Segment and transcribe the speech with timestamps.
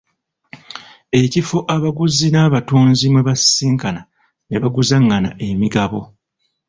[1.21, 4.01] Ekifo abaguzi n'abatunzi mwe basisinkana
[4.47, 6.01] ne baguzangana emigabo.